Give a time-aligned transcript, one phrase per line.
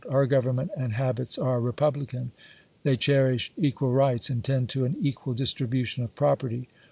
[0.09, 2.31] Our government and habits are republican;
[2.81, 6.67] they cherish equal rights, and tend to an equal distribution of property.